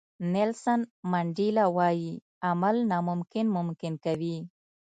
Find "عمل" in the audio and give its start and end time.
2.49-2.75